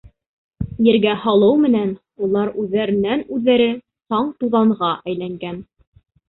Ергә 0.85 1.11
һалыу 1.25 1.59
менән 1.65 1.91
улар 2.27 2.49
үҙҙәренән-үҙҙәре 2.63 3.69
саң-туҙанға 4.15 4.91
әйләнгән. 5.13 5.63